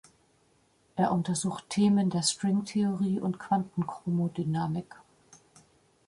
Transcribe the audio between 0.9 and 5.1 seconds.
Er untersucht Themen der Stringtheorie und Quantenchromodynamik.